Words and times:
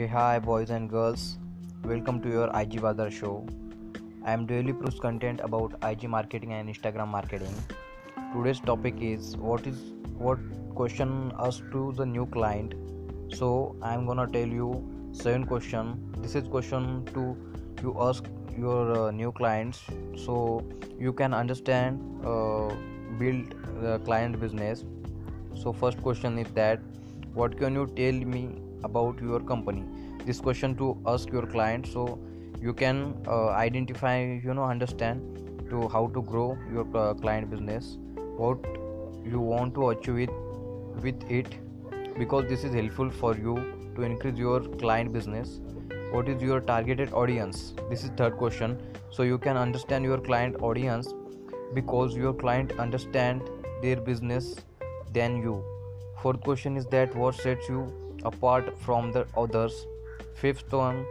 Hey, 0.00 0.06
hi, 0.06 0.38
boys 0.38 0.70
and 0.70 0.88
girls. 0.88 1.36
Welcome 1.84 2.22
to 2.22 2.30
your 2.30 2.46
IG 2.58 2.76
Badar 2.80 3.12
show. 3.12 3.46
I 4.24 4.32
am 4.32 4.46
daily 4.46 4.72
post 4.72 5.02
content 5.02 5.40
about 5.44 5.74
IG 5.82 6.08
marketing 6.08 6.54
and 6.54 6.74
Instagram 6.74 7.08
marketing. 7.08 7.52
Today's 8.32 8.60
topic 8.60 8.94
is 8.98 9.36
what 9.36 9.66
is 9.66 9.82
what 10.16 10.38
question 10.74 11.34
asked 11.38 11.64
to 11.72 11.92
the 11.98 12.06
new 12.06 12.24
client. 12.24 12.72
So 13.34 13.76
I 13.82 13.92
am 13.92 14.06
gonna 14.06 14.26
tell 14.26 14.48
you 14.60 14.70
seven 15.12 15.44
question. 15.44 15.92
This 16.22 16.34
is 16.34 16.48
question 16.48 17.04
to 17.12 17.36
you 17.82 17.94
ask 18.00 18.24
your 18.56 18.80
uh, 19.00 19.10
new 19.10 19.32
clients 19.32 19.82
so 20.16 20.64
you 20.98 21.12
can 21.12 21.34
understand 21.34 22.00
uh, 22.24 22.72
build 23.18 23.54
the 23.82 23.98
client 24.06 24.40
business. 24.40 24.82
So 25.62 25.74
first 25.74 26.02
question 26.02 26.38
is 26.38 26.50
that 26.62 26.80
what 27.34 27.58
can 27.58 27.74
you 27.74 27.86
tell 28.02 28.26
me 28.38 28.48
about 28.84 29.20
your 29.20 29.40
company. 29.40 29.84
This 30.24 30.40
question 30.40 30.74
to 30.76 30.96
ask 31.06 31.30
your 31.30 31.46
client 31.46 31.86
so 31.86 32.18
you 32.60 32.72
can 32.74 33.16
uh, 33.26 33.48
identify 33.48 34.20
you 34.22 34.54
know 34.54 34.64
understand 34.64 35.40
to 35.70 35.88
how 35.88 36.08
to 36.08 36.22
grow 36.22 36.58
your 36.72 36.86
uh, 36.96 37.14
client 37.14 37.50
business 37.50 37.96
what 38.36 38.58
you 39.24 39.40
want 39.40 39.74
to 39.74 39.90
achieve 39.90 40.18
it 40.18 40.30
with 41.02 41.30
it 41.30 41.58
because 42.18 42.48
this 42.48 42.64
is 42.64 42.74
helpful 42.74 43.10
for 43.10 43.36
you 43.36 43.54
to 43.96 44.02
increase 44.02 44.36
your 44.36 44.60
client 44.60 45.12
business. 45.12 45.60
What 46.10 46.28
is 46.28 46.42
your 46.42 46.60
targeted 46.60 47.12
audience? 47.12 47.74
This 47.88 48.04
is 48.04 48.10
third 48.16 48.36
question. 48.36 48.78
So 49.10 49.22
you 49.22 49.38
can 49.38 49.56
understand 49.56 50.04
your 50.04 50.18
client 50.18 50.56
audience 50.60 51.12
because 51.74 52.16
your 52.16 52.32
client 52.32 52.72
understand 52.78 53.42
their 53.82 53.96
business 53.96 54.56
than 55.12 55.36
you. 55.36 55.62
Fourth 56.22 56.40
question 56.40 56.76
is 56.76 56.86
that 56.86 57.14
what 57.14 57.34
sets 57.34 57.68
you 57.68 57.92
apart 58.24 58.78
from 58.78 59.12
the 59.12 59.26
others. 59.36 59.86
Fifth 60.34 60.72
one 60.72 61.04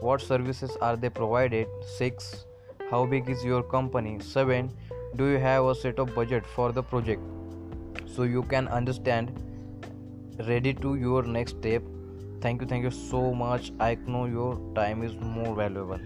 what 0.00 0.20
services 0.20 0.76
are 0.80 0.96
they 0.96 1.10
provided? 1.10 1.66
Six 1.96 2.44
how 2.90 3.04
big 3.04 3.28
is 3.28 3.44
your 3.44 3.62
company? 3.62 4.20
Seven 4.20 4.70
do 5.16 5.26
you 5.26 5.38
have 5.38 5.64
a 5.64 5.74
set 5.74 5.98
of 5.98 6.14
budget 6.14 6.46
for 6.46 6.70
the 6.72 6.82
project? 6.82 7.22
So 8.06 8.22
you 8.22 8.42
can 8.44 8.68
understand. 8.68 9.32
Ready 10.46 10.72
to 10.74 10.94
your 10.94 11.24
next 11.24 11.58
step. 11.58 11.82
Thank 12.40 12.60
you 12.60 12.68
thank 12.68 12.84
you 12.84 12.92
so 12.92 13.34
much. 13.34 13.72
I 13.80 13.96
know 14.06 14.26
your 14.26 14.56
time 14.74 15.02
is 15.02 15.14
more 15.14 15.54
valuable 15.56 15.98